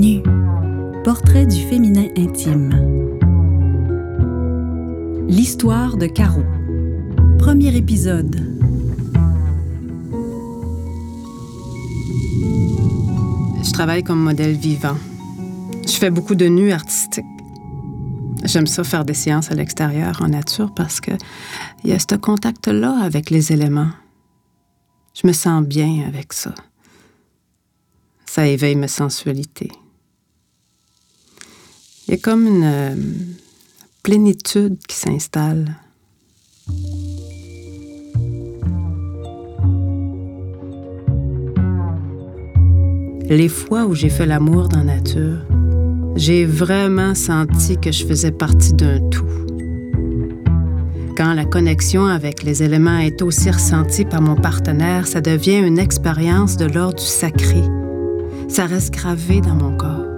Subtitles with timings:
[0.00, 0.22] Nu.
[1.04, 2.70] Portrait du féminin intime.
[5.28, 6.40] L'histoire de Caro.
[7.38, 8.34] Premier épisode.
[13.62, 14.96] Je travaille comme modèle vivant.
[15.86, 17.26] Je fais beaucoup de nus artistiques.
[18.44, 21.12] J'aime ça faire des séances à l'extérieur, en nature, parce que
[21.84, 23.90] il y a ce contact-là avec les éléments.
[25.12, 26.54] Je me sens bien avec ça.
[28.24, 29.70] Ça éveille ma sensualité.
[32.10, 32.96] Il y a comme une euh,
[34.02, 35.76] plénitude qui s'installe.
[43.28, 45.38] Les fois où j'ai fait l'amour dans la nature,
[46.16, 49.24] j'ai vraiment senti que je faisais partie d'un tout.
[51.16, 55.78] Quand la connexion avec les éléments est aussi ressentie par mon partenaire, ça devient une
[55.78, 57.62] expérience de l'ordre du sacré.
[58.48, 60.09] Ça reste gravé dans mon corps.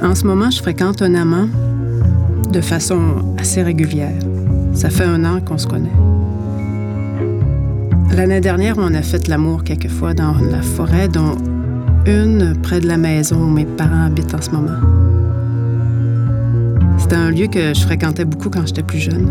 [0.00, 1.48] En ce moment, je fréquente un amant
[2.52, 4.18] de façon assez régulière.
[4.72, 5.92] Ça fait un an qu'on se connaît.
[8.16, 11.36] L'année dernière, on a fait l'amour quelquefois dans la forêt, dont
[12.06, 14.78] une près de la maison où mes parents habitent en ce moment.
[16.98, 19.28] C'était un lieu que je fréquentais beaucoup quand j'étais plus jeune.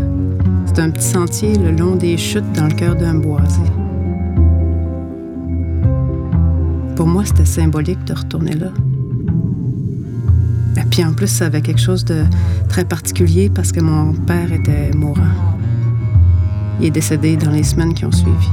[0.66, 3.62] C'était un petit sentier le long des chutes dans le cœur d'un boisé.
[6.94, 8.68] Pour moi, c'était symbolique de retourner là.
[10.98, 12.24] Puis en plus, ça avait quelque chose de
[12.68, 15.30] très particulier parce que mon père était mourant.
[16.80, 18.48] Il est décédé dans les semaines qui ont suivi.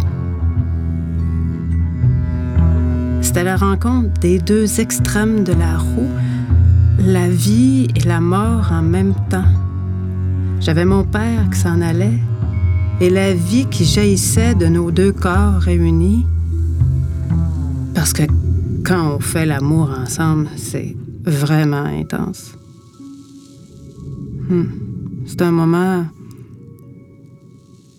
[3.22, 6.12] C'était la rencontre des deux extrêmes de la roue,
[7.00, 9.50] la vie et la mort en même temps.
[10.60, 12.20] J'avais mon père qui s'en allait
[13.02, 16.28] et la vie qui jaillissait de nos deux corps réunis.
[17.96, 18.22] Parce que
[18.84, 20.96] quand on fait l'amour ensemble, c'est
[21.26, 22.54] vraiment intense.
[24.50, 24.66] Hmm.
[25.28, 26.06] C'est un moment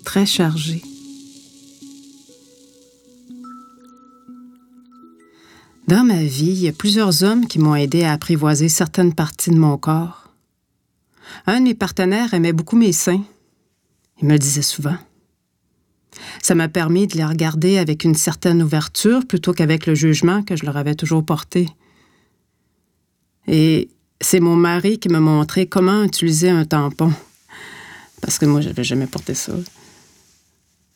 [0.04, 0.82] très chargé.
[5.88, 9.50] Dans ma vie, il y a plusieurs hommes qui m'ont aidé à apprivoiser certaines parties
[9.50, 10.32] de mon corps.
[11.46, 13.22] Un de mes partenaires aimait beaucoup mes seins.
[14.20, 14.96] Il me le disait souvent.
[16.42, 20.56] Ça m'a permis de les regarder avec une certaine ouverture plutôt qu'avec le jugement que
[20.56, 21.68] je leur avais toujours porté.
[23.48, 23.88] Et
[24.20, 27.12] c'est mon mari qui m'a montré comment utiliser un tampon.
[28.20, 29.52] Parce que moi, je n'avais jamais porté ça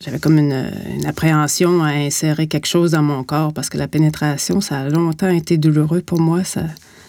[0.01, 4.61] j'avais comme une, appréhension à insérer quelque chose dans mon corps parce que la pénétration,
[4.61, 6.43] ça a longtemps été douloureux pour moi.
[6.43, 6.63] Ça,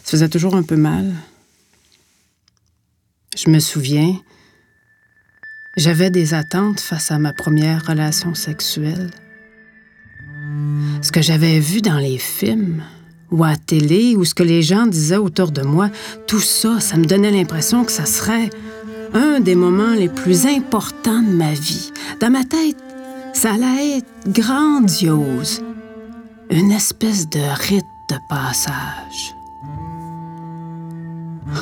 [0.04, 1.14] ça faisait toujours un peu mal.
[3.38, 4.20] Je me souviens,
[5.78, 9.12] j'avais des attentes face à ma première relation sexuelle.
[11.02, 12.84] Ce que j'avais vu dans les films
[13.32, 15.90] ou à la télé ou ce que les gens disaient autour de moi,
[16.28, 18.50] tout ça, ça me donnait l'impression que ça serait
[19.14, 21.92] un des moments les plus importants de ma vie.
[22.20, 22.78] Dans ma tête,
[23.34, 25.64] ça allait être grandiose.
[26.50, 29.36] Une espèce de rite de passage.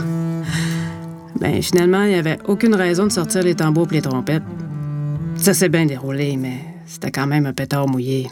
[1.40, 4.44] ben, finalement, il n'y avait aucune raison de sortir les tambours et les trompettes.
[5.36, 8.30] Ça s'est bien déroulé, mais c'était quand même un pétard mouillé.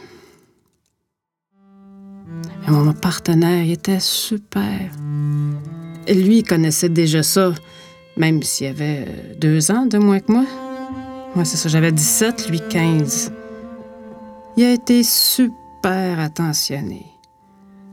[2.68, 4.92] Mon partenaire, était super.
[6.08, 7.54] Lui, il connaissait déjà ça
[8.18, 10.46] même s'il avait deux ans de moins que moi.
[11.36, 13.32] Moi, c'est ça, j'avais 17, lui 15.
[14.58, 17.06] Il a été super attentionné.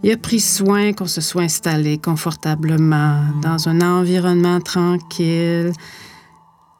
[0.02, 5.72] Il a pris soin qu'on se soit installé confortablement, dans un environnement tranquille.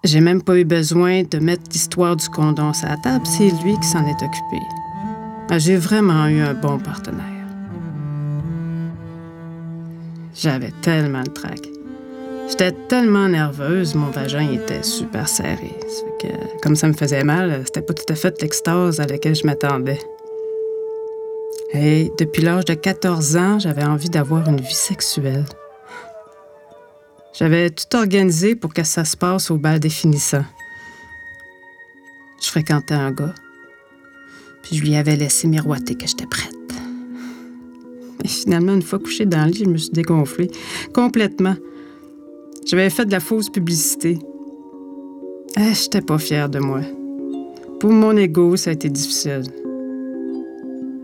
[0.04, 3.78] J'ai même pas eu besoin de mettre l'histoire du condom à la table, c'est lui
[3.80, 4.60] qui s'en est occupé.
[5.50, 7.33] Ah, j'ai vraiment eu un bon partenaire.
[10.34, 11.60] J'avais tellement de trac.
[12.48, 15.72] J'étais tellement nerveuse, mon vagin était super serré.
[16.62, 19.98] comme ça me faisait mal, c'était pas tout à fait l'extase à laquelle je m'attendais.
[21.72, 25.44] Et depuis l'âge de 14 ans, j'avais envie d'avoir une vie sexuelle.
[27.32, 30.44] J'avais tout organisé pour que ça se passe au bal définissant.
[32.40, 33.34] Je fréquentais un gars,
[34.62, 36.63] puis je lui avais laissé miroiter que j'étais prête.
[38.24, 40.50] Mais finalement, une fois couchée dans le lit, je me suis dégonflée
[40.94, 41.54] complètement.
[42.66, 44.18] J'avais fait de la fausse publicité.
[45.56, 46.80] Ah, j'étais pas fière de moi.
[47.78, 49.42] Pour mon ego, ça a été difficile.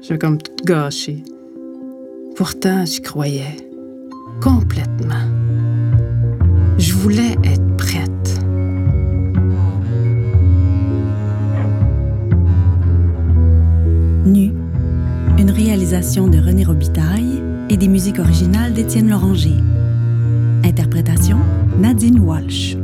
[0.00, 1.22] J'ai comme tout gâché.
[2.37, 3.56] Pourtant, j'y croyais.
[4.43, 5.30] Complètement.
[15.81, 19.55] De René Robitaille et des musiques originales d'Étienne Loranger.
[20.62, 21.38] Interprétation
[21.79, 22.77] Nadine Walsh.